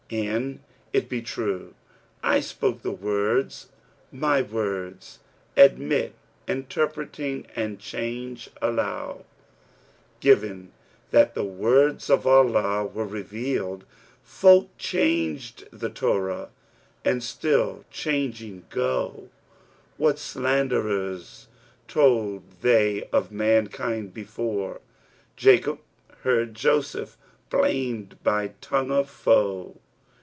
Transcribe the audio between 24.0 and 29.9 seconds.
before! * Jacob heard Joseph blamed by tongue of foe.